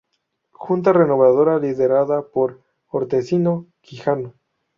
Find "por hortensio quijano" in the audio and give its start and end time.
2.23-4.33